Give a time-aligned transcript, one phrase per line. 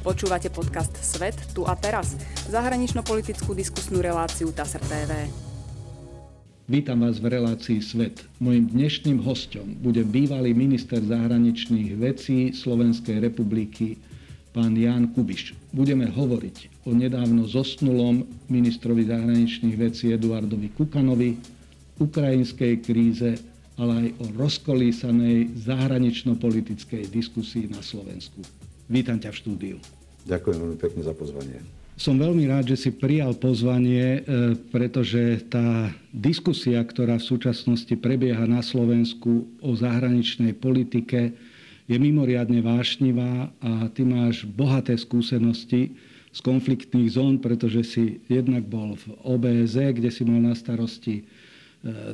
[0.00, 2.16] Počúvate podcast Svet tu a teraz,
[2.48, 5.28] zahranično-politickú diskusnú reláciu TASR TV.
[6.64, 8.24] Vítam vás v relácii Svet.
[8.40, 14.00] Mojím dnešným hostom bude bývalý minister zahraničných vecí Slovenskej republiky,
[14.56, 15.52] pán Ján Kubiš.
[15.68, 21.36] Budeme hovoriť o nedávno zosnulom ministrovi zahraničných vecí Eduardovi Kukanovi,
[22.00, 23.36] ukrajinskej kríze,
[23.76, 28.59] ale aj o rozkolísanej zahranično-politickej diskusii na Slovensku.
[28.90, 29.76] Vítam ťa v štúdiu.
[30.26, 31.62] Ďakujem veľmi pekne za pozvanie.
[31.94, 34.20] Som veľmi rád, že si prijal pozvanie, e,
[34.74, 41.30] pretože tá diskusia, ktorá v súčasnosti prebieha na Slovensku o zahraničnej politike,
[41.86, 45.94] je mimoriadne vášnivá a ty máš bohaté skúsenosti
[46.30, 51.24] z konfliktných zón, pretože si jednak bol v OBZ, kde si mal na starosti e,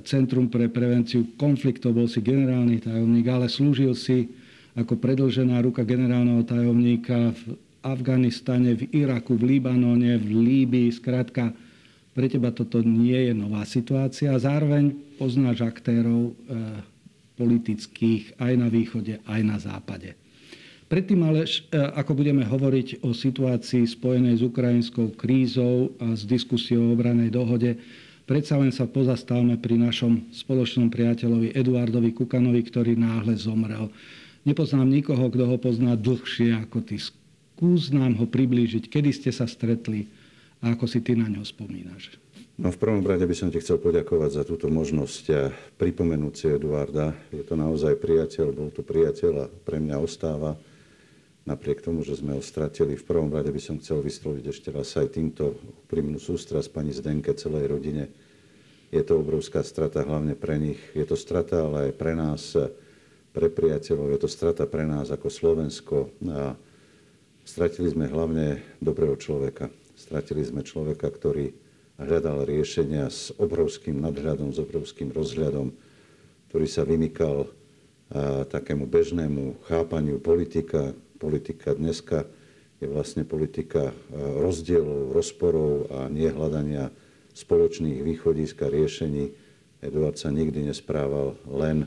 [0.05, 4.29] Centrum pre prevenciu konfliktov, bol si generálny tajomník, ale slúžil si
[4.77, 10.93] ako predlžená ruka generálneho tajomníka v Afganistane, v Iraku, v Libanone, v Líbii.
[10.93, 11.57] Skrátka,
[12.13, 14.37] pre teba toto nie je nová situácia.
[14.37, 16.33] Zároveň poznáš aktérov e,
[17.41, 20.13] politických aj na východe, aj na západe.
[20.93, 26.89] Predtým ale, e, ako budeme hovoriť o situácii spojenej s ukrajinskou krízou a s diskusiou
[26.89, 27.81] o obranej dohode,
[28.29, 33.89] predsa len sa pozastavme pri našom spoločnom priateľovi Eduardovi Kukanovi, ktorý náhle zomrel.
[34.47, 37.03] Nepoznám nikoho, kto ho pozná dlhšie ako ty.
[37.03, 40.07] Skús nám ho priblížiť, kedy ste sa stretli
[40.63, 42.15] a ako si ty na ňo spomínaš.
[42.57, 46.47] No v prvom rade by som ti chcel poďakovať za túto možnosť a pripomenúť si
[46.49, 47.13] Eduarda.
[47.29, 50.57] Je to naozaj priateľ, bol to priateľ a pre mňa ostáva.
[51.45, 54.95] Napriek tomu, že sme ho stratili, v prvom rade by som chcel vysloviť ešte raz
[54.97, 58.09] aj týmto úprimnú sústrasť pani Zdenke, celej rodine.
[58.95, 60.81] Je to obrovská strata hlavne pre nich.
[60.95, 62.57] Je to strata ale aj pre nás,
[63.37, 66.57] pre priateľov, je to strata pre nás ako Slovensko a
[67.45, 69.69] stratili sme hlavne dobrého človeka.
[69.93, 71.53] Stratili sme človeka, ktorý
[72.01, 75.69] hľadal riešenia s obrovským nadhľadom, s obrovským rozhľadom,
[76.49, 77.49] ktorý sa vymykal a,
[78.49, 80.97] takému bežnému chápaniu politika.
[81.21, 82.25] Politika dneska
[82.81, 86.89] je vlastne politika rozdielov, rozporov a nie hľadania
[87.37, 89.33] spoločných východisk a riešení.
[89.85, 91.85] Eduard sa nikdy nesprával len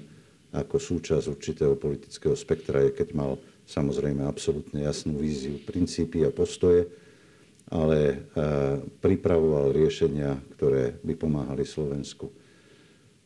[0.50, 3.38] ako súčasť určitého politického spektra, keď mal
[3.70, 6.90] samozrejme absolútne jasnú víziu, princípy a postoje,
[7.70, 8.16] ale e,
[8.98, 12.34] pripravoval riešenia, ktoré by pomáhali Slovensku.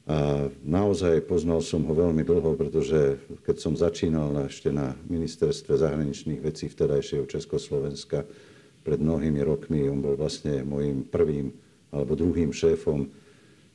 [0.04, 6.44] A naozaj poznal som ho veľmi dlho, pretože keď som začínal ešte na ministerstve zahraničných
[6.44, 8.28] vecí vtedajšieho Československa
[8.84, 11.56] pred mnohými rokmi, on bol vlastne môjim prvým
[11.96, 13.08] alebo druhým šéfom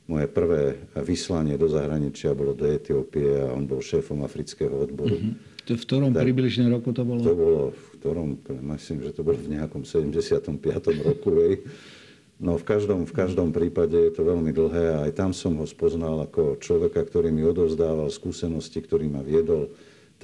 [0.08, 5.20] moje prvé vyslanie do zahraničia bolo do Etiópie a on bol šéfom afrického odboru.
[5.20, 5.68] Mm-hmm.
[5.68, 7.20] V ktorom tak, približne roku to bolo?
[7.20, 8.28] To bolo v ktorom,
[8.72, 10.48] myslím, že to bolo v nejakom 75.
[11.04, 11.28] roku.
[11.44, 11.60] Hej.
[12.40, 15.68] No v každom, v každom prípade je to veľmi dlhé a aj tam som ho
[15.68, 19.68] spoznal ako človeka, ktorý mi odovzdával skúsenosti, ktorý ma viedol.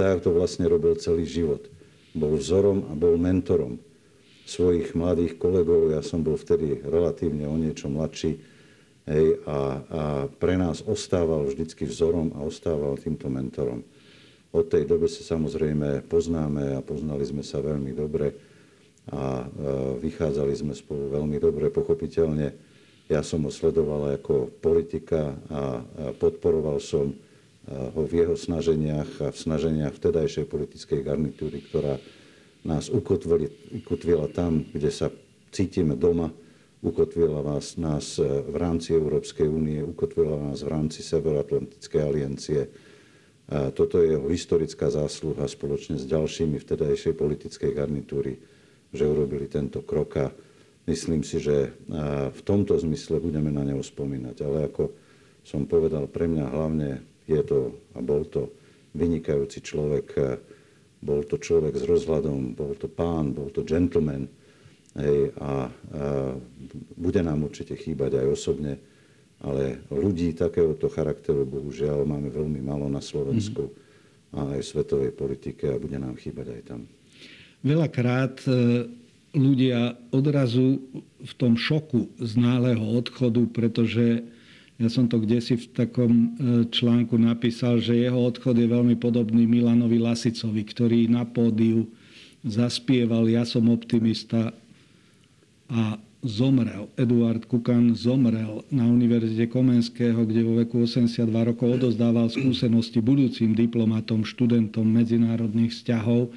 [0.00, 1.68] Tak to vlastne robil celý život.
[2.16, 3.76] Bol vzorom a bol mentorom
[4.48, 5.92] svojich mladých kolegov.
[5.92, 8.53] Ja som bol vtedy relatívne o niečo mladší
[9.04, 9.58] Hej, a, a
[10.32, 13.84] pre nás ostával vždycky vzorom a ostával týmto mentorom.
[14.54, 18.32] Od tej doby sa samozrejme poznáme a poznali sme sa veľmi dobre
[19.12, 19.44] a
[20.00, 22.56] vychádzali sme spolu veľmi dobre, pochopiteľne.
[23.12, 25.84] Ja som ho sledoval ako politika a
[26.16, 27.12] podporoval som
[27.68, 32.00] ho v jeho snaženiach a v snaženiach vtedajšej politickej garnitúry, ktorá
[32.64, 35.12] nás ukotvila tam, kde sa
[35.52, 36.32] cítime doma,
[36.84, 42.60] ukotvila vás, nás e, v rámci Európskej únie, ukotvila nás v rámci Severoatlantickej aliancie.
[43.76, 48.40] Toto je jeho historická zásluha spoločne s ďalšími vtedajšej politickej garnitúry,
[48.88, 50.26] že urobili tento krok a
[50.88, 51.76] myslím si, že
[52.32, 54.36] v tomto zmysle budeme na neho spomínať.
[54.48, 54.96] Ale ako
[55.44, 58.48] som povedal, pre mňa hlavne je to a bol to
[58.96, 60.40] vynikajúci človek,
[61.04, 64.24] bol to človek s rozhľadom, bol to pán, bol to gentleman,
[64.94, 65.50] Hej, a, a
[66.94, 68.78] bude nám určite chýbať aj osobne,
[69.42, 74.38] ale ľudí takéhoto charakteru bohužiaľ máme veľmi málo na Slovensku mm-hmm.
[74.38, 76.80] a aj v svetovej politike a bude nám chýbať aj tam.
[77.66, 78.86] Veľakrát e,
[79.34, 80.78] ľudia odrazu
[81.18, 84.22] v tom šoku z náleho odchodu, pretože
[84.78, 86.28] ja som to kde si v takom e,
[86.70, 91.90] článku napísal, že jeho odchod je veľmi podobný Milanovi Lasicovi, ktorý na pódiu
[92.44, 94.52] zaspieval Ja som optimista,
[95.68, 96.88] a zomrel.
[96.96, 104.24] Eduard Kukan zomrel na Univerzite Komenského, kde vo veku 82 rokov odozdával skúsenosti budúcim diplomatom,
[104.24, 106.32] študentom medzinárodných vzťahov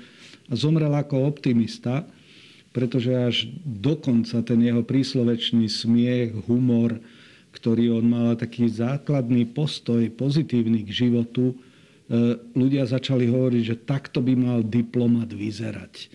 [0.51, 2.03] a zomrel ako optimista.
[2.77, 7.01] pretože až dokonca ten jeho príslovečný smiech, humor,
[7.50, 11.56] ktorý on mal taký základný postoj pozitívny k životu, e,
[12.53, 16.13] ľudia začali hovoriť, že takto by mal diplomat vyzerať.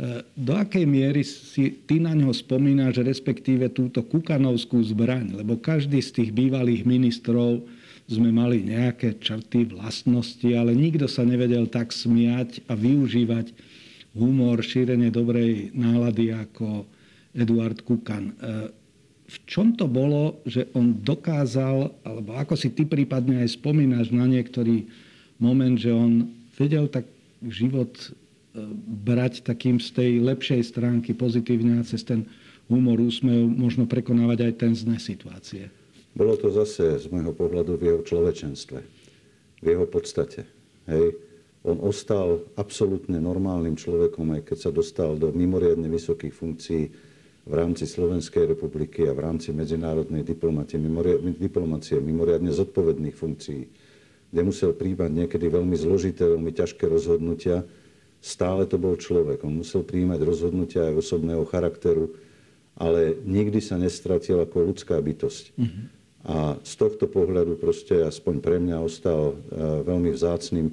[0.00, 5.44] E, do akej miery si ty na ňo spomínaš, respektíve túto kukanovskú zbraň?
[5.44, 7.60] Lebo každý z tých bývalých ministrov
[8.08, 13.52] sme mali nejaké črty, vlastnosti, ale nikto sa nevedel tak smiať a využívať
[14.16, 16.88] humor, šírenie dobrej nálady ako
[17.36, 18.24] Eduard Kukan.
[18.24, 18.34] E,
[19.30, 24.24] v čom to bolo, že on dokázal, alebo ako si ty prípadne aj spomínaš na
[24.24, 24.88] niektorý
[25.36, 26.24] moment, že on
[26.56, 27.04] vedel tak
[27.44, 27.94] život
[29.06, 32.26] brať takým z tej lepšej stránky pozitívne a cez ten
[32.66, 35.70] humor, úsmev možno prekonávať aj ten zné situácie.
[36.14, 38.78] Bolo to zase z môjho pohľadu v jeho človečenstve,
[39.62, 40.46] v jeho podstate.
[40.90, 41.14] Hej.
[41.60, 46.82] On ostal absolútne normálnym človekom, aj keď sa dostal do mimoriadne vysokých funkcií
[47.44, 50.80] v rámci Slovenskej republiky a v rámci medzinárodnej diplomacie,
[51.36, 53.62] diplomacie mimoriadne zodpovedných funkcií,
[54.32, 57.60] kde musel príjmať niekedy veľmi zložité, veľmi ťažké rozhodnutia.
[58.20, 59.40] Stále to bol človek.
[59.48, 62.12] On musel príjmať rozhodnutia aj osobného charakteru,
[62.76, 65.44] ale nikdy sa nestratil ako ľudská bytosť.
[65.56, 65.84] Mm-hmm.
[66.20, 69.34] A z tohto pohľadu proste aspoň pre mňa ostal e,
[69.88, 70.68] veľmi vzácným,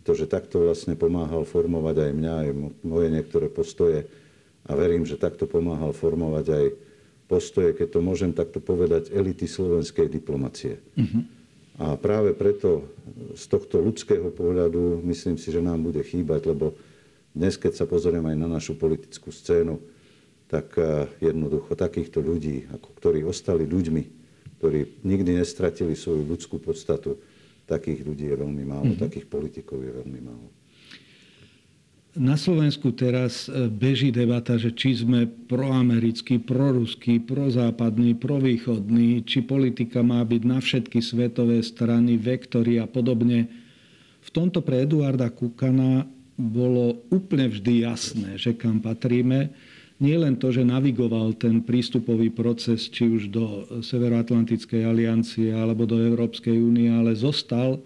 [0.00, 2.48] pretože takto vlastne pomáhal formovať aj mňa, aj
[2.84, 4.04] moje niektoré postoje.
[4.68, 6.66] A verím, že takto pomáhal formovať aj
[7.24, 10.76] postoje, keď to môžem takto povedať, elity slovenskej diplomacie.
[11.00, 11.24] Uh-huh.
[11.80, 12.84] A práve preto
[13.32, 16.76] z tohto ľudského pohľadu myslím si, že nám bude chýbať, lebo
[17.32, 19.80] dnes, keď sa pozriem aj na našu politickú scénu,
[20.52, 24.02] tak e, jednoducho takýchto ľudí, ako ktorí ostali ľuďmi,
[24.60, 27.16] ktorí nikdy nestratili svoju ľudskú podstatu.
[27.64, 29.04] Takých ľudí je veľmi málo, mm-hmm.
[29.08, 30.61] takých politikov je veľmi málo.
[32.12, 40.04] Na Slovensku teraz e, beží debata, že či sme proamerický, proruský, prozápadný, provýchodný, či politika
[40.04, 43.48] má byť na všetky svetové strany, vektory a podobne.
[44.20, 46.04] V tomto pre Eduarda Kukana
[46.36, 49.48] bolo úplne vždy jasné, že kam patríme
[50.02, 55.94] nie len to, že navigoval ten prístupový proces či už do Severoatlantickej aliancie alebo do
[55.94, 57.78] Európskej únie, ale zostal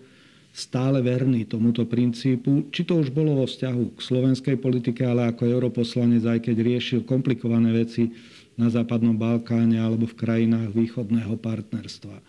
[0.56, 5.44] stále verný tomuto princípu, či to už bolo vo vzťahu k slovenskej politike, ale ako
[5.44, 8.08] europoslanec, aj keď riešil komplikované veci
[8.56, 12.16] na Západnom Balkáne alebo v krajinách východného partnerstva.
[12.16, 12.22] E,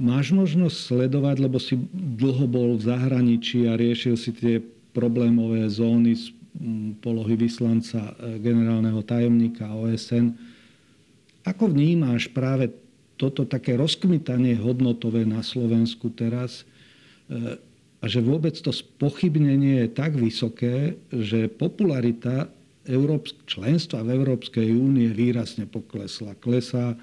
[0.00, 4.56] máš možnosť sledovať, lebo si dlho bol v zahraničí a riešil si tie
[4.96, 6.16] problémové zóny
[7.04, 10.32] polohy vyslanca e, generálneho tajomníka OSN.
[11.44, 12.72] Ako vnímáš práve
[13.20, 16.64] toto také rozkmitanie hodnotové na Slovensku teraz
[17.98, 22.48] a že vôbec to spochybnenie je tak vysoké, že popularita
[22.88, 26.38] Európsk- členstva v Európskej únie výrazne poklesla.
[26.40, 26.96] Klesá e,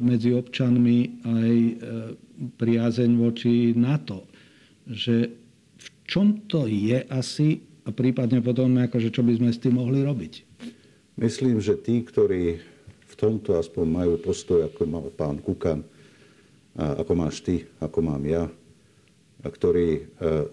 [0.00, 1.52] medzi občanmi aj
[2.56, 4.24] priazeň voči NATO.
[4.88, 5.16] Že
[5.76, 10.00] v čom to je asi a prípadne potom, akože, čo by sme s tým mohli
[10.00, 10.34] robiť?
[11.20, 12.58] Myslím, že tí, ktorí
[13.04, 15.84] v tomto aspoň majú postoj, ako mal pán Kukan,
[16.74, 18.50] a ako máš ty, ako mám ja,
[19.44, 20.02] a ktorí e,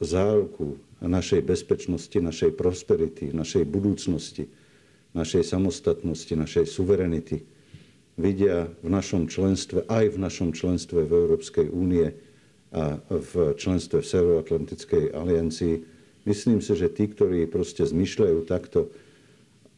[0.03, 4.45] záruku našej bezpečnosti, našej prosperity, našej budúcnosti,
[5.17, 7.41] našej samostatnosti, našej suverenity
[8.19, 12.13] vidia v našom členstve, aj v našom členstve v Európskej únie
[12.71, 15.75] a v členstve v Severoatlantickej aliancii,
[16.21, 18.93] Myslím si, že tí, ktorí proste zmyšľajú takto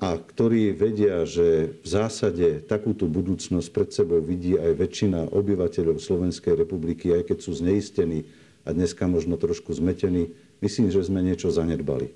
[0.04, 6.60] a ktorí vedia, že v zásade takúto budúcnosť pred sebou vidí aj väčšina obyvateľov Slovenskej
[6.60, 8.28] republiky, aj keď sú zneistení
[8.64, 10.32] a dneska možno trošku zmetení,
[10.64, 12.12] myslím, že sme niečo zanedbali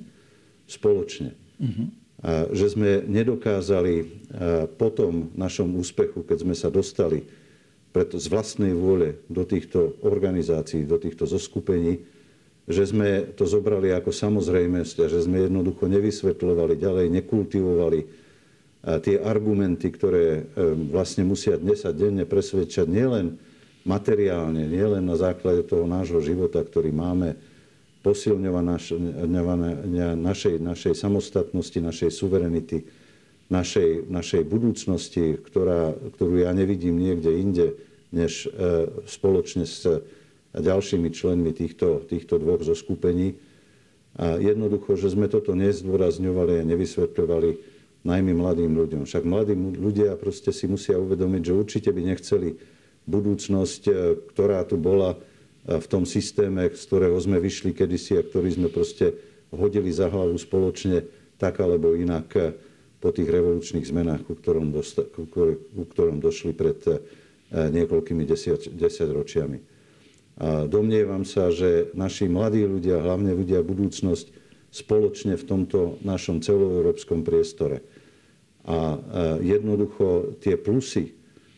[0.67, 1.35] spoločne.
[1.59, 1.87] Uh-huh.
[2.23, 4.25] A že sme nedokázali
[4.79, 7.21] po tom našom úspechu, keď sme sa dostali
[7.93, 12.01] preto z vlastnej vôle do týchto organizácií, do týchto zoskupení,
[12.67, 17.99] že sme to zobrali ako samozrejmosť a že sme jednoducho nevysvetľovali ďalej, nekultivovali
[19.03, 20.41] tie argumenty, ktoré e,
[20.93, 23.35] vlastne musia dnes a denne presvedčať nielen
[23.87, 27.39] materiálne, nielen na základe toho nášho života, ktorý máme,
[28.05, 32.87] posilňovania našej, našej samostatnosti, našej suverenity,
[33.51, 37.67] našej, našej budúcnosti, ktorá, ktorú ja nevidím niekde inde,
[38.15, 39.83] než e, spoločne s
[40.57, 43.37] a ďalšími členmi týchto, týchto dvoch zoskupení.
[44.17, 47.49] A jednoducho, že sme toto nezdôrazňovali a nevysvetľovali
[48.01, 49.05] najmä mladým ľuďom.
[49.05, 52.57] Však mladí ľudia proste si musia uvedomiť, že určite by nechceli
[53.07, 53.93] budúcnosť, e,
[54.35, 58.67] ktorá tu bola e, v tom systéme, z ktorého sme vyšli kedysi a ktorý sme
[58.67, 59.15] proste
[59.55, 61.07] hodili za hlavu spoločne
[61.39, 62.53] tak alebo inak e,
[62.99, 66.81] po tých revolučných zmenách, ku ktorom, dosta, ku, ku ktorom došli pred
[67.53, 69.59] niekoľkými desiat, desaťročiami.
[70.41, 77.21] A domnievam sa, že naši mladí ľudia, hlavne ľudia budúcnosť, spoločne v tomto našom celoeurópskom
[77.21, 77.85] priestore.
[78.65, 78.97] A
[79.45, 81.16] jednoducho tie plusy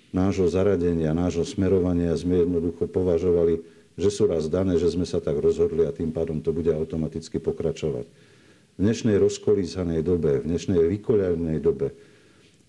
[0.09, 3.61] nášho zaradenia, nášho smerovania sme jednoducho považovali,
[3.99, 7.37] že sú raz dané, že sme sa tak rozhodli a tým pádom to bude automaticky
[7.37, 8.07] pokračovať.
[8.07, 11.91] V dnešnej rozkolísanej dobe, v dnešnej vykoľajnej dobe,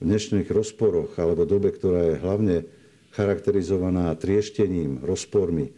[0.01, 2.57] v dnešných rozporoch alebo dobe, ktorá je hlavne
[3.15, 5.71] charakterizovaná trieštením, rozpormi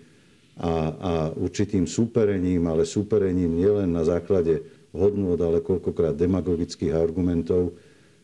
[0.56, 7.76] a, a určitým súperením, ale súperením nielen na základe hodnôt, ale koľkokrát demagogických argumentov,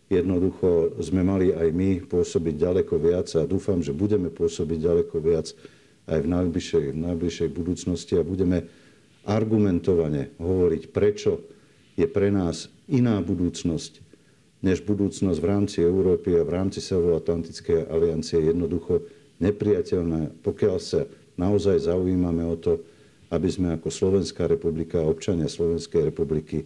[0.09, 5.53] jednoducho sme mali aj my pôsobiť ďaleko viac a dúfam, že budeme pôsobiť ďaleko viac
[6.09, 8.65] aj v najbližšej, v najbližšej budúcnosti a budeme
[9.29, 11.45] argumentovane hovoriť, prečo
[12.01, 14.01] je pre nás iná budúcnosť,
[14.65, 19.05] než budúcnosť v rámci Európy a v rámci Severoatlantickej aliancie jednoducho
[19.45, 21.05] nepriateľná, pokiaľ sa
[21.37, 22.81] naozaj zaujímame o to,
[23.29, 26.65] aby sme ako Slovenská republika a občania Slovenskej republiky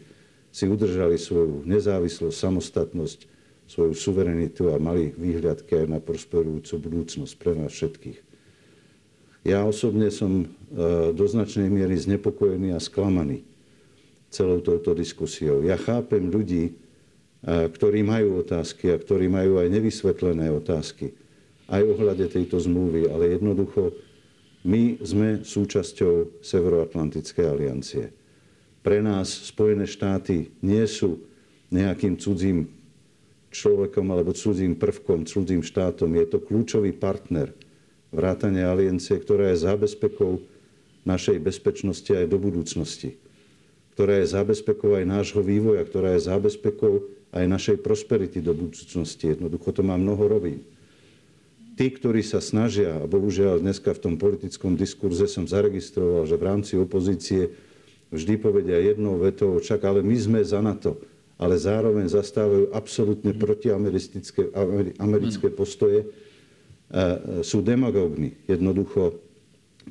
[0.54, 3.31] si udržali svoju nezávislosť, samostatnosť,
[3.66, 8.18] svoju suverenitu a mali výhľadky aj na prosperujúcu budúcnosť pre nás všetkých.
[9.42, 10.46] Ja osobne som e,
[11.10, 13.42] do značnej miery znepokojený a sklamaný
[14.32, 15.60] celou touto diskusiou.
[15.60, 16.72] Ja chápem ľudí,
[17.44, 21.12] ktorí majú otázky a ktorí majú aj nevysvetlené otázky
[21.72, 23.96] aj ohľade tejto zmluvy, ale jednoducho
[24.62, 28.04] my sme súčasťou Severoatlantickej aliancie.
[28.82, 31.18] Pre nás Spojené štáty nie sú
[31.72, 32.68] nejakým cudzím
[33.52, 36.16] človekom alebo cudzím prvkom, cudzím štátom.
[36.16, 37.52] Je to kľúčový partner
[38.10, 40.40] vrátane aliancie, ktorá je zábezpekou
[41.04, 43.20] našej bezpečnosti aj do budúcnosti
[43.92, 49.36] ktorá je zábezpekou aj nášho vývoja, ktorá je zábezpekou aj našej prosperity do budúcnosti.
[49.36, 50.64] Jednoducho to má mnoho rovín.
[51.76, 56.44] Tí, ktorí sa snažia, a bohužiaľ dneska v tom politickom diskurze som zaregistroval, že v
[56.44, 57.52] rámci opozície
[58.12, 61.00] vždy povedia jednou vetou, čak ale my sme za NATO,
[61.40, 64.52] ale zároveň zastávajú absolútne protiamerické
[65.00, 66.08] americké postoje,
[67.40, 68.36] sú demagógni.
[68.44, 69.16] Jednoducho,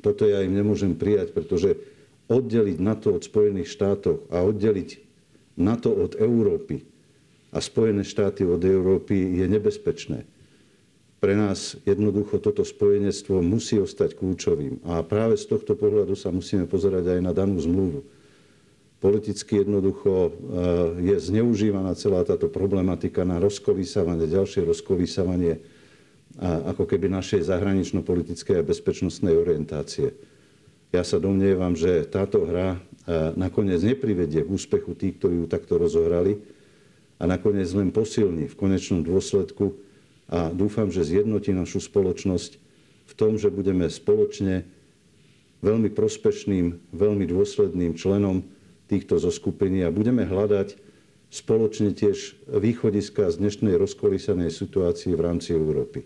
[0.00, 1.74] toto ja im nemôžem prijať, pretože
[2.30, 4.90] oddeliť NATO od Spojených štátov a oddeliť
[5.58, 6.80] NATO od Európy
[7.52, 10.24] a Spojené štáty od Európy je nebezpečné.
[11.22, 14.82] Pre nás jednoducho toto spojenectvo musí ostať kľúčovým.
[14.88, 18.02] A práve z tohto pohľadu sa musíme pozerať aj na danú zmluvu.
[19.02, 20.32] Politicky jednoducho eh,
[21.12, 25.58] je zneužívaná celá táto problematika na rozkolísavanie, ďalšie rozkolísavanie
[26.40, 30.16] ako keby našej zahranično-politickej a bezpečnostnej orientácie.
[30.88, 32.80] Ja sa domnievam, že táto hra
[33.36, 36.40] nakoniec neprivedie k úspechu tých, ktorí ju takto rozohrali
[37.20, 39.76] a nakoniec len posilní v konečnom dôsledku
[40.32, 42.56] a dúfam, že zjednotí našu spoločnosť
[43.08, 44.64] v tom, že budeme spoločne
[45.60, 48.40] veľmi prospešným, veľmi dôsledným členom
[48.92, 50.76] týchto zoskupení a budeme hľadať
[51.32, 56.04] spoločne tiež východiska z dnešnej rozkolísanej situácii v rámci Európy.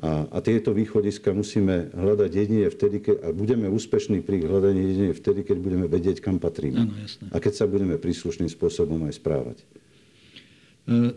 [0.00, 5.12] A, a tieto východiska musíme hľadať jedine vtedy, keď, a budeme úspešní pri hľadaní jedine
[5.12, 6.88] vtedy, keď budeme vedieť, kam patríme.
[6.88, 6.94] Ano,
[7.34, 9.58] a keď sa budeme príslušným spôsobom aj správať.
[9.60, 11.12] E,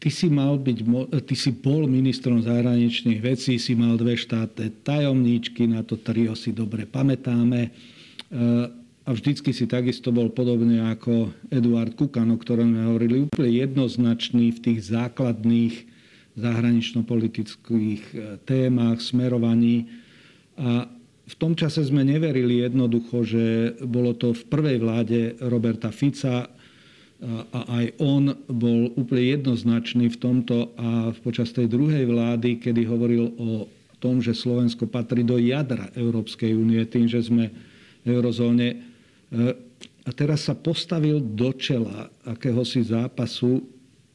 [0.00, 0.78] ty si, mal byť,
[1.28, 6.56] ty si bol ministrom zahraničných vecí, si mal dve štátne tajomníčky, na to trio si
[6.56, 7.68] dobre pamätáme.
[7.68, 7.70] E,
[9.04, 14.56] a vždycky si takisto bol podobne ako Eduard Kukan, o ktorom sme hovorili, úplne jednoznačný
[14.56, 15.74] v tých základných
[16.40, 18.16] zahranično-politických e,
[18.48, 19.86] témach, smerovaní.
[20.56, 20.88] A
[21.24, 23.44] v tom čase sme neverili jednoducho, že
[23.84, 26.48] bolo to v prvej vláde Roberta Fica
[27.24, 33.32] a aj on bol úplne jednoznačný v tomto a počas tej druhej vlády, kedy hovoril
[33.40, 33.64] o
[33.96, 37.48] tom, že Slovensko patrí do jadra Európskej únie tým, že sme
[38.04, 38.93] v eurozóne.
[40.04, 43.74] A teraz sa postavil do čela akéhosi zápasu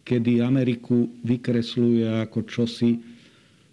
[0.10, 2.98] kedy Ameriku vykresluje ako čosi,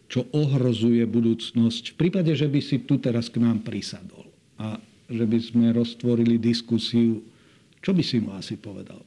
[0.05, 1.97] čo ohrozuje budúcnosť.
[1.97, 4.29] V prípade, že by si tu teraz k nám prisadol
[4.61, 4.77] a
[5.09, 7.25] že by sme roztvorili diskusiu,
[7.81, 9.01] čo by si mu asi povedal?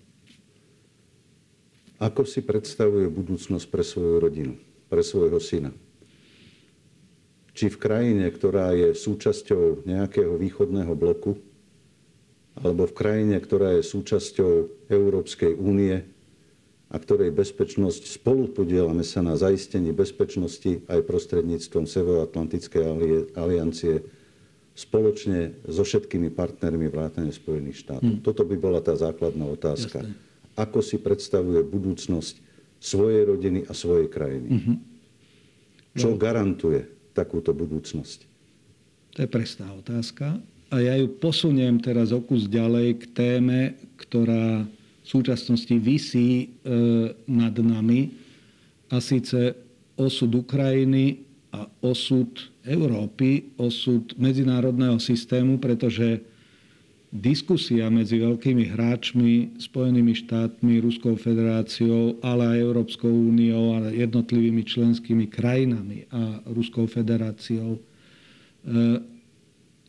[2.02, 4.54] Ako si predstavuje budúcnosť pre svoju rodinu,
[4.90, 5.70] pre svojho syna?
[7.54, 11.36] Či v krajine, ktorá je súčasťou nejakého východného bloku,
[12.64, 14.52] alebo v krajine, ktorá je súčasťou
[14.92, 16.04] Európskej únie,
[16.90, 22.84] a ktorej bezpečnosť spolupodielame sa na zaistení bezpečnosti aj prostredníctvom Severoatlantickej
[23.38, 24.02] aliancie
[24.74, 28.10] spoločne so všetkými partnermi vrátane Spojených štátov.
[28.10, 28.26] Hmm.
[28.26, 30.02] Toto by bola tá základná otázka.
[30.02, 30.18] Jasne.
[30.58, 32.36] ako si predstavuje budúcnosť
[32.80, 34.50] svojej rodiny a svojej krajiny.
[34.56, 34.78] Mm-hmm.
[36.00, 36.20] Čo no.
[36.20, 38.20] garantuje takúto budúcnosť?
[39.16, 40.40] To je prestá otázka.
[40.70, 43.60] A ja ju posuniem teraz o kus ďalej k téme,
[43.98, 44.66] ktorá
[45.02, 46.48] v súčasnosti vysí e,
[47.26, 48.14] nad nami,
[48.90, 49.54] a síce
[49.98, 51.22] osud Ukrajiny
[51.54, 52.30] a osud
[52.66, 56.22] Európy, osud medzinárodného systému, pretože
[57.10, 65.26] diskusia medzi veľkými hráčmi, Spojenými štátmi, Ruskou federáciou, ale aj Európskou úniou a jednotlivými členskými
[65.26, 67.82] krajinami a Ruskou federáciou e,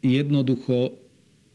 [0.00, 0.96] jednoducho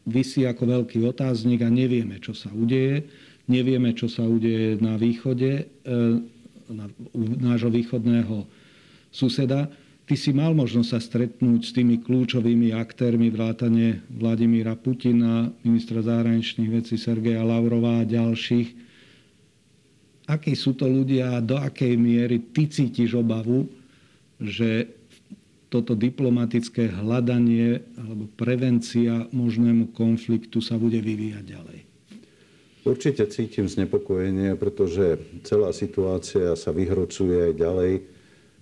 [0.06, 3.06] vysí ako veľký otáznik a nevieme, čo sa udeje.
[3.46, 5.94] Nevieme, čo sa udeje na východe, e,
[6.70, 6.86] na,
[7.38, 8.46] nášho východného
[9.14, 9.70] suseda.
[10.06, 16.70] Ty si mal možnosť sa stretnúť s tými kľúčovými aktérmi vrátane Vladimíra Putina, ministra zahraničných
[16.70, 18.86] vecí Sergeja Lavrova a ďalších.
[20.30, 23.66] Akí sú to ľudia a do akej miery ty cítiš obavu,
[24.38, 24.95] že
[25.68, 31.78] toto diplomatické hľadanie alebo prevencia možnému konfliktu sa bude vyvíjať ďalej?
[32.86, 37.92] Určite cítim znepokojenie, pretože celá situácia sa vyhrocuje aj ďalej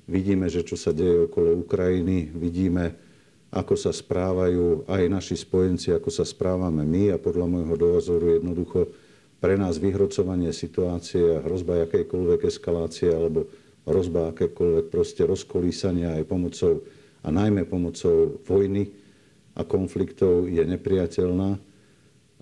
[0.04, 2.92] Vidíme, že čo sa deje okolo Ukrajiny, vidíme,
[3.48, 8.92] ako sa správajú aj naši spojenci, ako sa správame my a podľa môjho dozoru jednoducho
[9.40, 13.48] pre nás vyhrocovanie situácie a hrozba akejkoľvek eskalácie alebo
[13.88, 16.84] hrozba akékoľvek proste rozkolísania aj pomocou
[17.24, 18.92] a najmä pomocou vojny
[19.56, 21.56] a konfliktov je nepriateľná.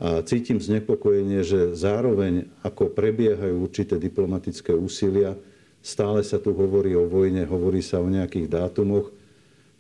[0.02, 5.38] A cítim znepokojenie, že zároveň ako prebiehajú určité diplomatické úsilia,
[5.82, 9.10] Stále sa tu hovorí o vojne, hovorí sa o nejakých dátumoch.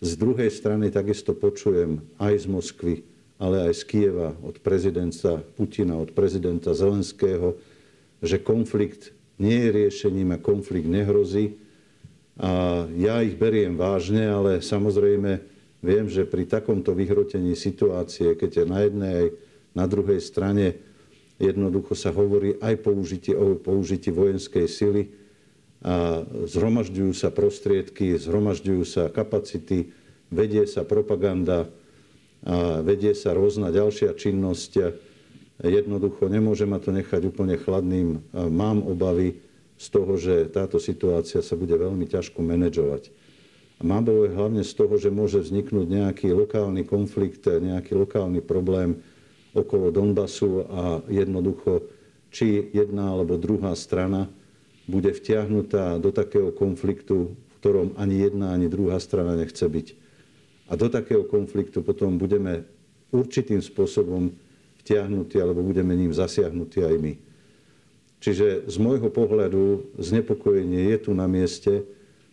[0.02, 2.94] Z druhej strany takisto počujem aj z Moskvy,
[3.38, 7.54] ale aj z Kieva, od prezidenta Putina, od prezidenta Zelenského,
[8.18, 11.54] že konflikt nie je riešením a konflikt nehrozí.
[12.40, 15.44] A ja ich beriem vážne, ale samozrejme
[15.84, 19.28] viem, že pri takomto vyhrotení situácie, keď je na jednej aj
[19.72, 20.80] na druhej strane
[21.42, 25.02] jednoducho sa hovorí aj použití, o použití vojenskej sily,
[25.82, 29.90] a zhromažďujú sa prostriedky, zhromažďujú sa kapacity,
[30.30, 31.66] vedie sa propaganda,
[32.46, 34.72] a vedie sa rôzna ďalšia činnosť.
[35.62, 38.22] Jednoducho nemôže ma to nechať úplne chladným.
[38.30, 39.42] Mám obavy
[39.82, 43.10] z toho, že táto situácia sa bude veľmi ťažko manažovať.
[43.76, 49.02] A mám obavy hlavne z toho, že môže vzniknúť nejaký lokálny konflikt, nejaký lokálny problém
[49.58, 51.82] okolo Donbasu a jednoducho
[52.30, 54.30] či jedna alebo druhá strana
[54.86, 59.86] bude vtiahnutá do takého konfliktu, v ktorom ani jedna, ani druhá strana nechce byť.
[60.70, 62.62] A do takého konfliktu potom budeme
[63.10, 64.30] určitým spôsobom
[64.80, 67.12] vtiahnutí alebo budeme ním zasiahnutí aj my.
[68.22, 71.82] Čiže z môjho pohľadu znepokojenie je tu na mieste.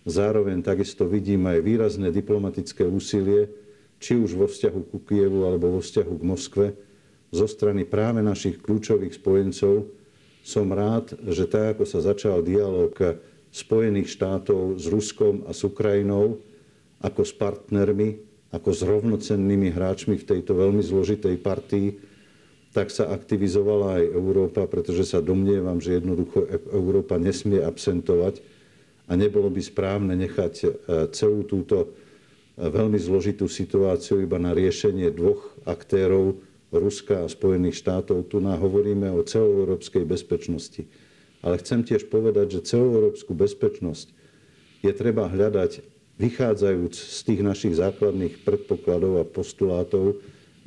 [0.06, 3.50] Zároveň takisto vidím aj výrazné diplomatické úsilie,
[3.98, 6.68] či už vo vzťahu ku Kievu alebo vo vzťahu k Moskve,
[7.30, 9.90] zo strany práve našich kľúčových spojencov,
[10.46, 12.94] som rád, že tak, ako sa začal dialog
[13.50, 16.38] Spojených štátov s Ruskom a s Ukrajinou,
[17.02, 21.88] ako s partnermi, ako s rovnocennými hráčmi v tejto veľmi zložitej partii,
[22.70, 28.46] tak sa aktivizovala aj Európa, pretože sa domnievam, že jednoducho Európa nesmie absentovať
[29.10, 30.68] a nebolo by správne nechať e,
[31.10, 36.38] celú túto e, veľmi zložitú situáciu iba na riešenie dvoch aktérov,
[36.70, 38.30] Ruska a Spojených štátov.
[38.30, 40.86] Tu hovoríme o celoeurópskej bezpečnosti.
[41.42, 44.14] Ale chcem tiež povedať, že celoeurópsku bezpečnosť
[44.86, 45.82] je treba hľadať
[46.20, 50.20] vychádzajúc z tých našich základných predpokladov a postulátov,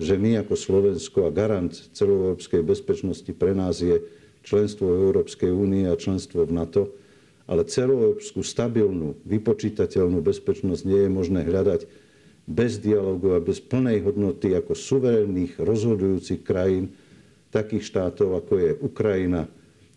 [0.03, 4.03] že my ako Slovensko a garant celoeurópskej bezpečnosti pre nás je
[4.43, 6.83] členstvo v Európskej únie a členstvo v NATO,
[7.47, 11.87] ale celoeurópsku stabilnú, vypočítateľnú bezpečnosť nie je možné hľadať
[12.47, 16.91] bez dialogu a bez plnej hodnoty ako suverénnych rozhodujúcich krajín,
[17.55, 19.47] takých štátov, ako je Ukrajina,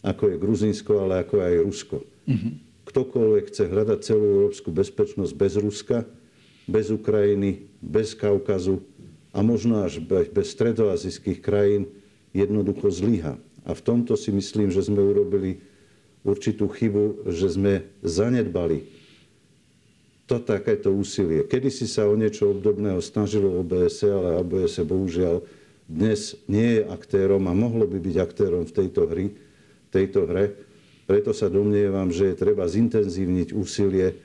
[0.04, 1.98] ako je Gruzinsko, ale ako aj Rusko.
[2.28, 2.54] Mm-hmm.
[2.86, 5.98] Ktokoľvek chce hľadať celú európsku bezpečnosť bez Ruska,
[6.70, 8.82] bez Ukrajiny, bez Kaukazu
[9.36, 10.00] a možno až
[10.32, 11.92] bez stredoazijských krajín,
[12.32, 13.36] jednoducho zlyha.
[13.68, 15.60] A v tomto si myslím, že sme urobili
[16.24, 18.88] určitú chybu, že sme zanedbali
[20.26, 21.46] to takéto úsilie.
[21.46, 25.46] Kedy si sa o niečo obdobného snažilo OBS, ale OBS bohužiaľ
[25.86, 29.26] dnes nie je aktérom a mohlo by byť aktérom v tejto, hry,
[29.94, 30.58] tejto hre.
[31.06, 34.18] Preto sa domnievam, že je treba zintenzívniť úsilie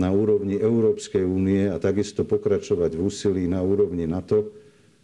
[0.00, 4.48] na úrovni Európskej únie a takisto pokračovať v úsilí na úrovni NATO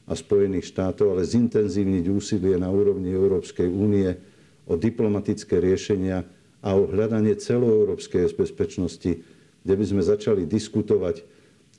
[0.09, 4.17] a Spojených štátov, ale zintenzívniť úsilie na úrovni Európskej únie
[4.65, 6.25] o diplomatické riešenia
[6.65, 9.21] a o hľadanie celoeurópskej bezpečnosti,
[9.63, 11.21] kde by sme začali diskutovať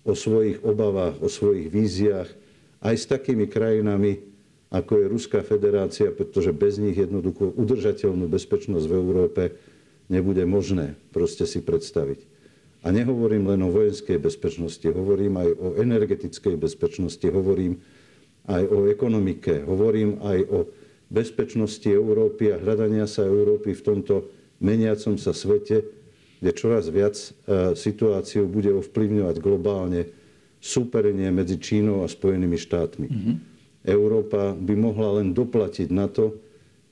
[0.06, 2.30] o svojich obavách, o svojich víziách,
[2.86, 4.22] aj s takými krajinami,
[4.70, 9.44] ako je Ruská federácia, pretože bez nich jednoducho udržateľnú bezpečnosť v Európe
[10.12, 12.37] nebude možné proste si predstaviť.
[12.86, 17.82] A nehovorím len o vojenskej bezpečnosti, hovorím aj o energetickej bezpečnosti, hovorím
[18.48, 20.60] aj o ekonomike, hovorím aj o
[21.10, 24.16] bezpečnosti Európy a hľadania sa Európy v tomto
[24.64, 25.84] meniacom sa svete,
[26.38, 27.30] kde čoraz viac e,
[27.74, 30.02] situáciu bude ovplyvňovať globálne
[30.62, 33.08] súperenie medzi Čínou a Spojenými štátmi.
[33.10, 33.36] Mm-hmm.
[33.88, 36.36] Európa by mohla len doplatiť na to,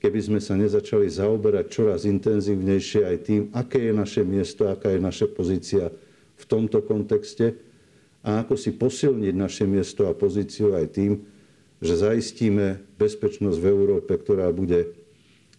[0.00, 5.00] keby sme sa nezačali zaoberať čoraz intenzívnejšie aj tým, aké je naše miesto, aká je
[5.00, 5.88] naša pozícia
[6.36, 7.56] v tomto kontexte
[8.20, 11.12] a ako si posilniť naše miesto a pozíciu aj tým,
[11.80, 14.96] že zaistíme bezpečnosť v Európe, ktorá bude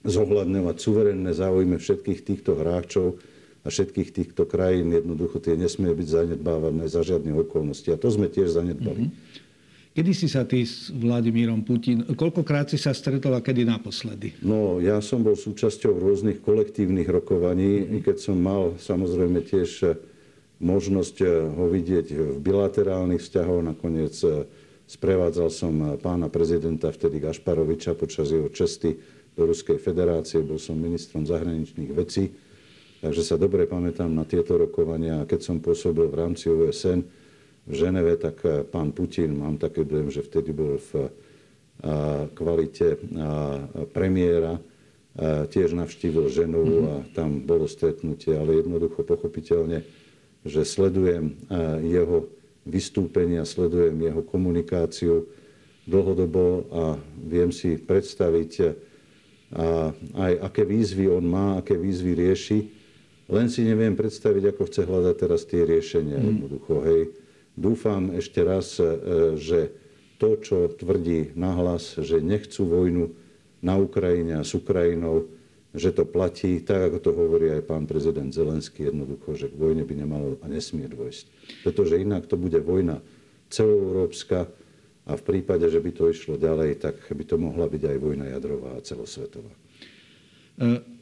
[0.06, 3.22] zohľadňovať suverénne záujmy všetkých týchto hráčov
[3.66, 4.94] a všetkých týchto krajín.
[4.94, 7.90] Jednoducho tie nesmie byť zanedbávané za žiadne okolnosti.
[7.92, 9.10] A to sme tiež zanedbali.
[9.10, 9.47] Mm-hmm.
[9.98, 14.38] Kedy si sa ty s Vladimírom Putin, koľkokrát si sa stretol a kedy naposledy?
[14.46, 18.06] No, ja som bol súčasťou rôznych kolektívnych rokovaní, mm-hmm.
[18.06, 19.98] keď som mal samozrejme tiež eh,
[20.62, 23.66] možnosť eh, ho vidieť v bilaterálnych vzťahoch.
[23.74, 24.46] Nakoniec eh,
[24.86, 29.02] sprevádzal som pána prezidenta vtedy Gašparoviča počas jeho česty
[29.34, 32.38] do Ruskej federácie, bol som ministrom zahraničných vecí,
[33.02, 35.26] takže sa dobre pamätám na tieto rokovania.
[35.26, 37.02] Keď som pôsobil v rámci OSN,
[37.68, 41.10] v Ženeve, tak eh, pán Putin, mám také dojem, že vtedy bol v eh,
[42.34, 43.00] kvalite eh,
[43.92, 44.58] premiéra,
[45.50, 47.06] tiež navštívil Ženovu a mhm.
[47.18, 49.82] tam bolo stretnutie, ale jednoducho pochopiteľne,
[50.46, 51.34] že sledujem
[51.82, 52.30] jeho
[52.62, 55.26] vystúpenia, sledujem jeho komunikáciu
[55.90, 56.84] dlhodobo a
[57.18, 58.78] viem si predstaviť
[60.14, 62.60] aj aké výzvy on má, aké výzvy rieši.
[63.26, 66.22] Len si neviem predstaviť, ako chce hľadať teraz tie riešenia.
[66.22, 66.26] Mm.
[66.30, 67.10] Jednoducho, hej
[67.58, 68.86] Dúfam ešte raz, e,
[69.34, 69.74] že
[70.22, 73.18] to, čo tvrdí nahlas, že nechcú vojnu
[73.66, 75.26] na Ukrajine a s Ukrajinou,
[75.74, 79.86] že to platí, tak ako to hovorí aj pán prezident Zelenský jednoducho, že k vojne
[79.86, 81.26] by nemalo a nesmie dôjsť.
[81.66, 83.02] Pretože inak to bude vojna
[83.50, 84.50] celoeurópska
[85.08, 88.26] a v prípade, že by to išlo ďalej, tak by to mohla byť aj vojna
[88.30, 89.54] jadrová a celosvetová.
[90.62, 90.97] E-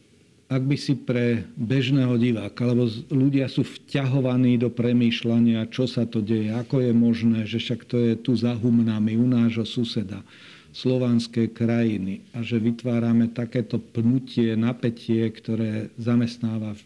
[0.56, 6.24] ak by si pre bežného diváka, lebo ľudia sú vťahovaní do premýšľania, čo sa to
[6.24, 10.24] deje, ako je možné, že však to je tu za humnami u nášho suseda,
[10.72, 16.80] slovanské krajiny a že vytvárame takéto pnutie, napätie, ktoré zamestnáva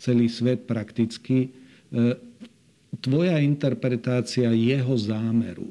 [0.00, 1.52] celý svet prakticky.
[1.92, 2.16] E,
[3.04, 5.68] tvoja interpretácia jeho zámeru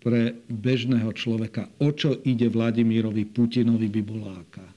[0.00, 4.71] pre bežného človeka, o čo ide Vladimírovi Putinovi, by bola aká?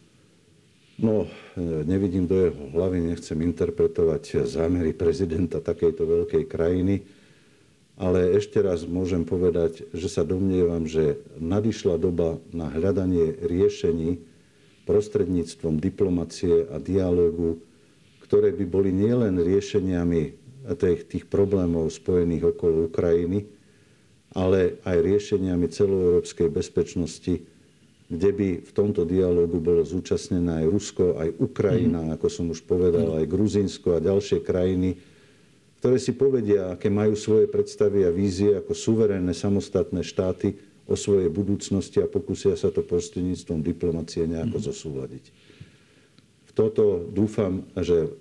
[0.95, 1.27] No,
[1.59, 7.03] nevidím do jeho hlavy, nechcem interpretovať zámery prezidenta takejto veľkej krajiny,
[7.99, 14.23] ale ešte raz môžem povedať, že sa domnievam, že nadišla doba na hľadanie riešení
[14.87, 17.59] prostredníctvom diplomacie a dialógu,
[18.23, 20.21] ktoré by boli nielen riešeniami
[20.79, 23.47] tých, tých problémov spojených okolo Ukrajiny,
[24.35, 27.54] ale aj riešeniami celoeurópskej bezpečnosti,
[28.05, 32.11] kde by v tomto dialogu bolo zúčastnené aj Rusko, aj Ukrajina, mm.
[32.17, 34.93] ako som už povedal, aj Gruzinsko a ďalšie krajiny,
[35.81, 40.53] ktoré si povedia, aké majú svoje predstavy a vízie ako suverénne samostatné štáty
[40.85, 44.65] o svojej budúcnosti a pokúsia sa to prostredníctvom diplomacie nejako mm.
[44.69, 45.25] zosúľadiť.
[46.45, 48.13] V toto dúfam, že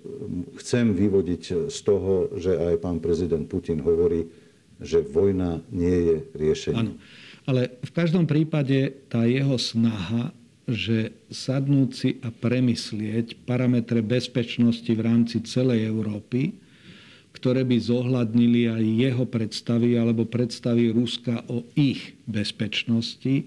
[0.65, 4.33] chcem vyvodiť z toho, že aj pán prezident Putin hovorí,
[4.81, 6.89] že vojna nie je riešenie.
[6.89, 6.97] Ano.
[7.45, 10.33] Ale v každom prípade tá jeho snaha,
[10.65, 16.57] že sadnúť si a premyslieť parametre bezpečnosti v rámci celej Európy,
[17.37, 23.45] ktoré by zohľadnili aj jeho predstavy alebo predstavy Ruska o ich bezpečnosti,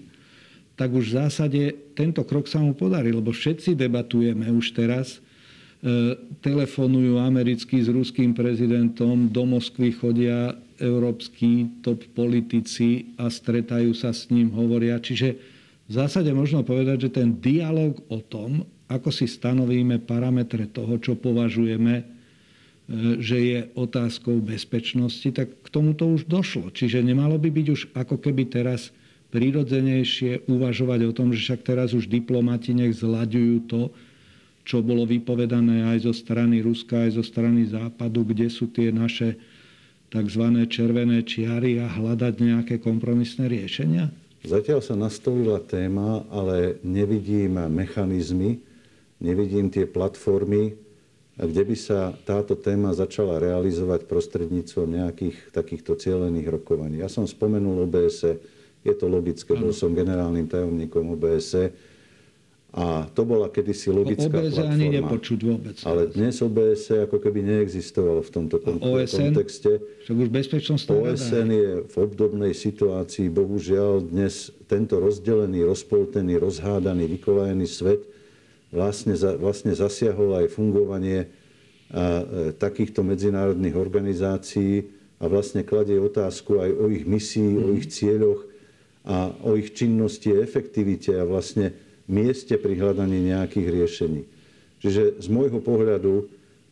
[0.79, 5.19] tak už v zásade tento krok sa mu podarí, lebo všetci debatujeme už teraz,
[5.83, 14.15] e, telefonujú americkí s ruským prezidentom, do Moskvy chodia európsky top politici a stretajú sa
[14.15, 14.97] s ním, hovoria.
[14.97, 15.35] Čiže
[15.89, 21.13] v zásade možno povedať, že ten dialog o tom, ako si stanovíme parametre toho, čo
[21.13, 22.03] považujeme, e,
[23.21, 26.73] že je otázkou bezpečnosti, tak k tomuto už došlo.
[26.73, 28.89] Čiže nemalo by byť už ako keby teraz
[29.29, 33.93] prirodzenejšie uvažovať o tom, že však teraz už diplomati nech zlaďujú to,
[34.65, 39.37] čo bolo vypovedané aj zo strany Ruska, aj zo strany Západu, kde sú tie naše
[40.09, 40.43] tzv.
[40.65, 44.09] červené čiary a hľadať nejaké kompromisné riešenia?
[44.43, 48.63] Zatiaľ sa nastolila téma, ale nevidím mechanizmy,
[49.19, 50.79] nevidím tie platformy,
[51.39, 56.99] kde by sa táto téma začala realizovať prostredníctvom nejakých takýchto cieľených rokovaní.
[56.99, 58.27] Ja som spomenul OBS,
[58.83, 61.55] je to logické, bol som generálnym tajomníkom OBS
[62.69, 64.73] a to bola kedysi logická OBS platforma.
[64.77, 65.75] ani nepočuť vôbec.
[65.89, 69.33] Ale dnes OBS ako keby neexistovalo v tomto OSN?
[69.33, 69.81] kontexte.
[70.05, 73.33] Však už bezpečnostná OSN je v obdobnej situácii.
[73.33, 78.05] Bohužiaľ dnes tento rozdelený, rozpoltený, rozhádaný, vykolajený svet
[78.69, 84.85] vlastne, vlastne zasiahol aj fungovanie a, e, takýchto medzinárodných organizácií
[85.17, 87.63] a vlastne kladie otázku aj o ich misii, mm.
[87.65, 88.45] o ich cieľoch
[89.09, 94.21] a o ich činnosti a efektivite a vlastne mieste pri hľadaní nejakých riešení.
[94.81, 96.27] Čiže z môjho pohľadu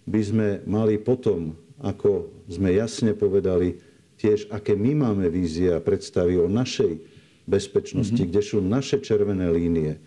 [0.10, 3.78] by sme mali potom, ako sme jasne povedali,
[4.18, 6.98] tiež aké my máme vízie a predstavy o našej
[7.46, 8.34] bezpečnosti, mm-hmm.
[8.34, 10.02] kde sú naše červené línie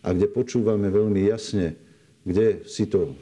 [0.00, 1.76] a kde počúvame veľmi jasne,
[2.24, 3.16] kde si to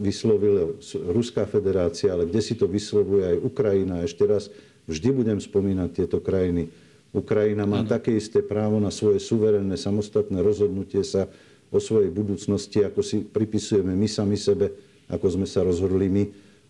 [0.00, 0.76] vyslovila
[1.12, 4.04] Ruská federácia, ale kde si to vyslovuje aj Ukrajina.
[4.04, 4.52] Ešte raz,
[4.84, 6.68] vždy budem spomínať tieto krajiny
[7.10, 7.90] Ukrajina má ano.
[7.90, 11.26] také isté právo na svoje suverénne samostatné rozhodnutie sa
[11.70, 14.70] o svojej budúcnosti, ako si pripisujeme my sami sebe,
[15.10, 16.24] ako sme sa rozhodli my,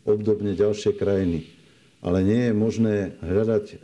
[0.09, 1.45] obdobne ďalšie krajiny.
[2.01, 3.75] Ale nie je možné hľadať e,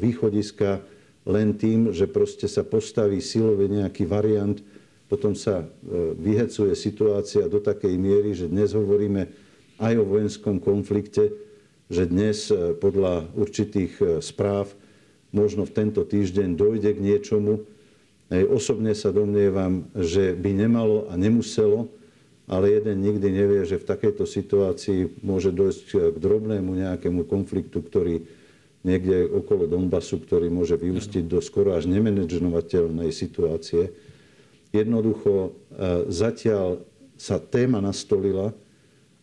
[0.00, 0.80] východiska
[1.28, 4.56] len tým, že proste sa postaví silový nejaký variant,
[5.04, 5.66] potom sa e,
[6.16, 9.28] vyhecuje situácia do takej miery, že dnes hovoríme
[9.76, 11.28] aj o vojenskom konflikte,
[11.92, 14.72] že dnes e, podľa určitých správ
[15.30, 17.66] možno v tento týždeň dojde k niečomu.
[18.30, 21.90] Osobne sa domnievam, že by nemalo a nemuselo,
[22.50, 28.26] ale jeden nikdy nevie, že v takejto situácii môže dojsť k drobnému nejakému konfliktu, ktorý
[28.82, 33.92] niekde okolo Donbasu, ktorý môže vyústiť do skoro až nemenedžnovateľnej situácie.
[34.72, 35.50] Jednoducho e,
[36.08, 36.82] zatiaľ
[37.20, 38.56] sa téma nastolila,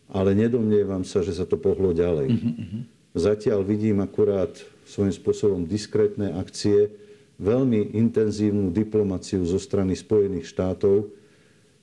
[0.08, 2.28] ale nedomnievam sa, že sa to pohlo ďalej.
[2.32, 2.80] Uh-huh.
[3.18, 4.54] Zatiaľ vidím akurát
[4.88, 6.88] svojím spôsobom diskrétne akcie,
[7.36, 11.12] veľmi intenzívnu diplomáciu zo strany Spojených štátov,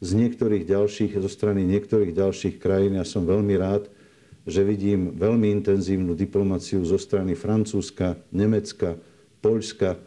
[0.04, 3.00] z niektorých ďalších, zo strany niektorých ďalších krajín.
[3.00, 3.88] Ja som veľmi rád,
[4.44, 9.00] že vidím veľmi intenzívnu diplomáciu zo strany Francúzska, Nemecka,
[9.40, 10.02] Poľska,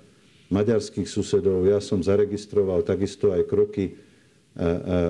[0.50, 1.64] maďarských susedov.
[1.68, 3.96] Ja som zaregistroval takisto aj kroky e, e,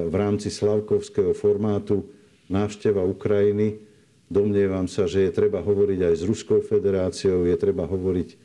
[0.06, 2.06] v rámci Slavkovského formátu
[2.50, 3.87] návšteva Ukrajiny
[4.28, 8.36] Domnievam sa, že je treba hovoriť aj s Ruskou federáciou, je treba hovoriť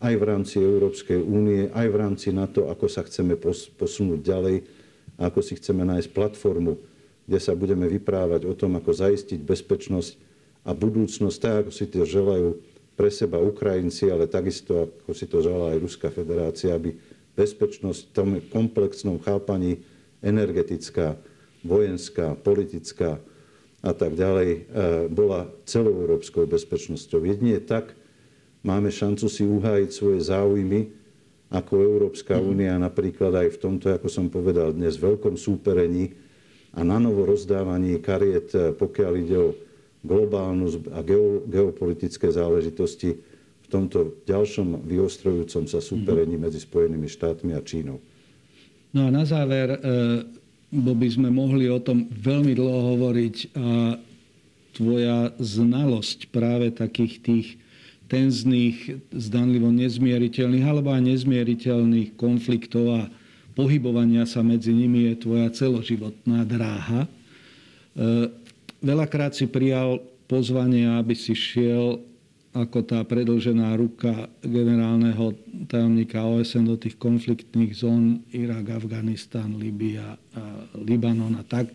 [0.00, 3.36] aj v rámci Európskej únie, aj v rámci NATO, ako sa chceme
[3.76, 4.56] posunúť ďalej
[5.20, 6.80] ako si chceme nájsť platformu,
[7.28, 10.16] kde sa budeme vyprávať o tom, ako zaistiť bezpečnosť
[10.64, 12.56] a budúcnosť, tak ako si to želajú
[12.96, 16.96] pre seba Ukrajinci, ale takisto ako si to želá aj Ruská federácia, aby
[17.36, 19.84] bezpečnosť v tom komplexnom chápaní
[20.24, 21.16] energetická,
[21.64, 23.20] vojenská, politická,
[23.80, 24.58] a tak ďalej, e,
[25.08, 27.24] bola celoeurópskou bezpečnosťou.
[27.24, 27.96] Jedine tak
[28.60, 30.92] máme šancu si uhájiť svoje záujmy
[31.50, 32.44] ako Európska mhm.
[32.44, 36.14] únia, napríklad aj v tomto, ako som povedal dnes, veľkom súperení
[36.70, 39.50] a na novo rozdávaní kariet, e, pokiaľ ide o
[40.00, 41.04] globálnu a
[41.44, 43.20] geopolitické záležitosti
[43.60, 46.42] v tomto ďalšom vyostrojúcom sa súperení mhm.
[46.48, 47.98] medzi Spojenými štátmi a Čínou.
[48.90, 49.78] No a na záver, e,
[50.70, 53.98] bo by sme mohli o tom veľmi dlho hovoriť a
[54.70, 57.46] tvoja znalosť práve takých tých
[58.10, 63.02] tenzných, zdanlivo nezmieriteľných alebo aj nezmieriteľných konfliktov a
[63.54, 67.06] pohybovania sa medzi nimi je tvoja celoživotná dráha.
[67.06, 67.08] E,
[68.82, 72.02] veľakrát si prijal pozvanie, aby si šiel
[72.50, 75.38] ako tá predlžená ruka generálneho
[75.70, 80.18] tajomníka OSN do tých konfliktných zón Irak, Afganistan, Libia,
[80.74, 81.70] Libanon a tak.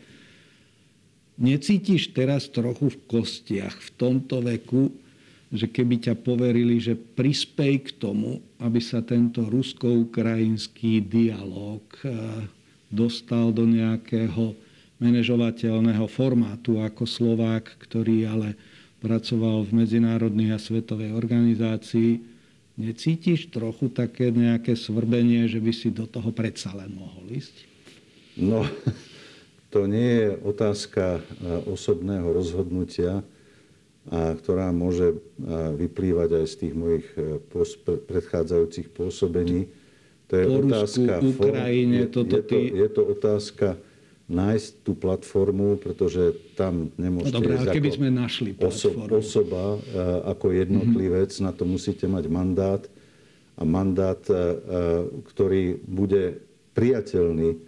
[1.39, 4.91] Necítiš teraz trochu v kostiach v tomto veku,
[5.55, 12.11] že keby ťa poverili, že prispej k tomu, aby sa tento rusko-ukrajinský dialog e,
[12.91, 14.55] dostal do nejakého
[14.99, 18.49] manažovateľného formátu ako Slovák, ktorý ale
[19.05, 22.25] pracoval v medzinárodnej a svetovej organizácii,
[22.81, 27.55] necítiš trochu také nejaké svrbenie, že by si do toho predsa len mohol ísť?
[28.41, 28.65] No,
[29.69, 31.21] to nie je otázka e,
[31.69, 33.21] osobného rozhodnutia,
[34.05, 35.17] a ktorá môže e,
[35.85, 37.37] vyplývať aj z tých mojich e,
[38.09, 39.69] predchádzajúcich pôsobení.
[40.29, 41.11] To je po otázka...
[41.21, 43.67] Ukrajine, je, toto je, to, je to otázka
[44.25, 49.21] nájsť tú platformu, pretože tam nemôžete no dobré, keby sme našli platformu.
[49.21, 49.77] osoba
[50.25, 51.45] ako jednotlivec, mm-hmm.
[51.45, 52.81] na to musíte mať mandát
[53.53, 54.17] a mandát,
[55.29, 56.41] ktorý bude
[56.73, 57.61] priateľný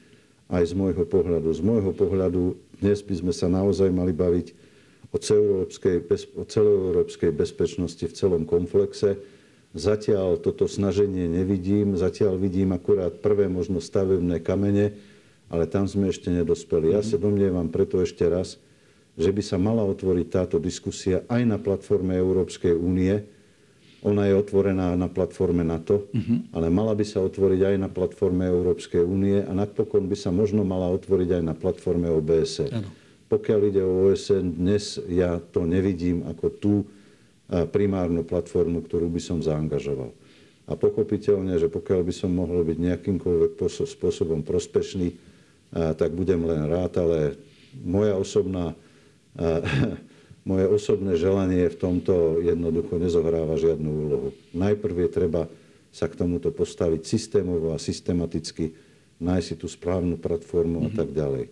[0.50, 1.54] aj z môjho pohľadu.
[1.54, 4.58] Z môjho pohľadu dnes by sme sa naozaj mali baviť
[5.14, 9.22] o celoeurópskej, o celoeurópskej bezpečnosti v celom komplexe.
[9.78, 14.98] Zatiaľ toto snaženie nevidím, zatiaľ vidím akurát prvé možno stavebné kamene,
[15.48, 16.92] ale tam sme ešte nedospeli.
[16.92, 18.60] Ja sa domnievam preto ešte raz,
[19.18, 23.26] že by sa mala otvoriť táto diskusia aj na platforme Európskej únie.
[24.06, 26.54] Ona je otvorená na platforme NATO, uh-huh.
[26.54, 30.62] ale mala by sa otvoriť aj na platforme Európskej únie a napokon by sa možno
[30.62, 32.70] mala otvoriť aj na platforme OBS.
[32.70, 32.94] Ano.
[33.28, 36.74] Pokiaľ ide o OSN, dnes ja to nevidím ako tú
[37.48, 40.14] primárnu platformu, ktorú by som zaangažoval.
[40.68, 45.16] A pochopiteľne, že pokiaľ by som mohol byť nejakýmkoľvek spôsobom prospešný,
[45.74, 47.36] tak budem len rád, ale
[47.78, 48.74] moja osobná
[50.48, 54.30] moje osobné želanie v tomto jednoducho nezohráva žiadnu úlohu.
[54.56, 55.42] Najprv je treba
[55.92, 58.72] sa k tomuto postaviť systémovo a systematicky,
[59.20, 60.88] nájsť si tú správnu platformu mm-hmm.
[60.88, 61.00] a mhm.
[61.04, 61.46] tak ďalej.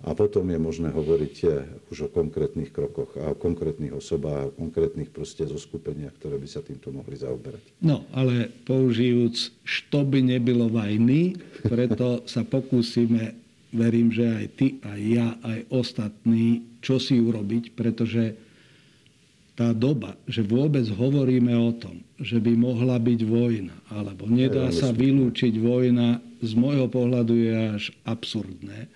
[0.00, 4.56] A potom je možné hovoriť eh, už o konkrétnych krokoch a o konkrétnych osobách o
[4.56, 7.84] konkrétnych proste zoskupeniach, ktoré by sa týmto mohli zaoberať.
[7.84, 11.36] No, ale použijúc, što by nebylo vajny,
[11.68, 13.36] preto sa pokúsime
[13.70, 18.34] verím, že aj ty, aj ja, aj ostatní, čo si urobiť, pretože
[19.54, 24.88] tá doba, že vôbec hovoríme o tom, že by mohla byť vojna, alebo nedá sa
[24.88, 28.88] vylúčiť vojna, z môjho pohľadu je až absurdné,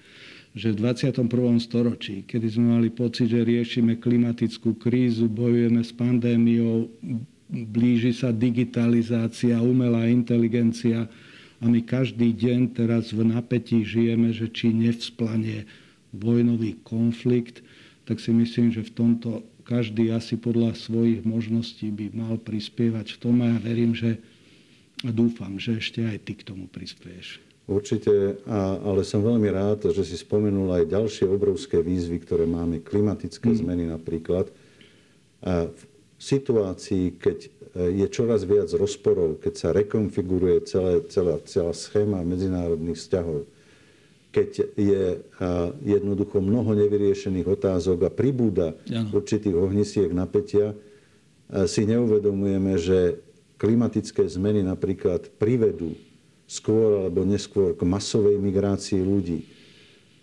[0.55, 1.27] že v 21.
[1.59, 6.87] storočí, kedy sme mali pocit, že riešime klimatickú krízu, bojujeme s pandémiou,
[7.51, 11.11] blíži sa digitalizácia, umelá inteligencia,
[11.63, 15.65] a my každý deň teraz v napätí žijeme, že či nevzplanie
[16.13, 17.65] vojnový konflikt,
[18.05, 19.31] tak si myslím, že v tomto
[19.65, 24.21] každý asi podľa svojich možností by mal prispievať v tom a ja verím, že
[25.05, 27.41] a dúfam, že ešte aj ty k tomu prispieš.
[27.65, 32.85] Určite, a, ale som veľmi rád, že si spomenul aj ďalšie obrovské výzvy, ktoré máme,
[32.85, 33.59] klimatické mm.
[33.65, 34.53] zmeny napríklad.
[35.41, 35.83] A v
[36.21, 37.39] situácii, keď
[37.75, 43.51] je čoraz viac rozporov, keď sa rekonfiguruje celé, celá, celá schéma medzinárodných vzťahov,
[44.31, 45.05] keď je
[45.83, 49.11] jednoducho mnoho nevyriešených otázok a pribúda ano.
[49.15, 50.75] určitých ohnisiek napätia,
[51.67, 53.19] si neuvedomujeme, že
[53.59, 55.95] klimatické zmeny napríklad privedú
[56.45, 59.49] skôr alebo neskôr k masovej migrácii ľudí.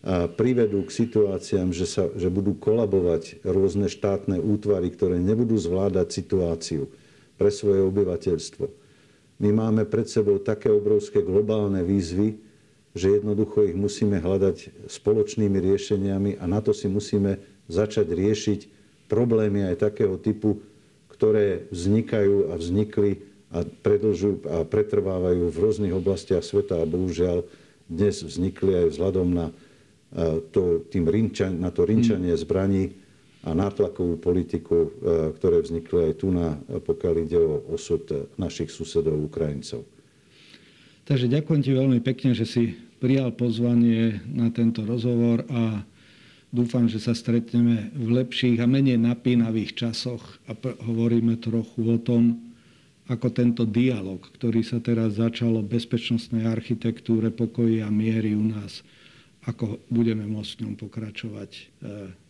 [0.02, 6.10] A privedú k situáciám, že, sa, že budú kolabovať rôzne štátne útvary, ktoré nebudú zvládať
[6.10, 6.90] situáciu
[7.38, 8.66] pre svoje obyvateľstvo.
[9.42, 12.38] My máme pred sebou také obrovské globálne výzvy,
[12.94, 18.60] že jednoducho ich musíme hľadať spoločnými riešeniami a na to si musíme začať riešiť
[19.08, 20.62] problémy aj takého typu,
[21.08, 27.44] ktoré vznikajú a vznikli a predlžujú a pretrvávajú v rôznych oblastiach sveta a bohužiaľ
[27.92, 29.52] dnes vznikli aj vzhľadom na
[30.52, 32.96] to, tým rinčan, na to rinčanie zbraní
[33.44, 34.92] a nátlakovú politiku,
[35.40, 38.06] ktoré vznikli aj tu, na, pokiaľ ide o osud
[38.40, 39.84] našich susedov Ukrajincov.
[41.10, 45.82] Takže ďakujem ti veľmi pekne, že si prijal pozvanie na tento rozhovor a
[46.54, 50.54] dúfam, že sa stretneme v lepších a menej napínavých časoch a
[50.86, 52.51] hovoríme trochu o tom,
[53.12, 58.88] ako tento dialog, ktorý sa teraz začal o bezpečnostnej architektúre pokoji a miery u nás,
[59.44, 61.62] ako budeme môcť v ňom pokračovať e,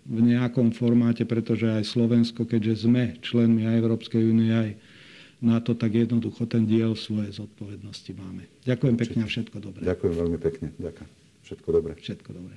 [0.10, 4.70] v nejakom formáte, pretože aj Slovensko, keďže sme členmi aj Európskej únie, aj
[5.42, 8.50] NATO, tak jednoducho ten diel svoje zodpovednosti máme.
[8.66, 9.82] Ďakujem pekne a všetko dobré.
[9.86, 10.68] Ďakujem veľmi pekne.
[10.82, 11.10] Ďakujem.
[11.46, 11.94] Všetko dobré.
[11.98, 12.56] Všetko dobré.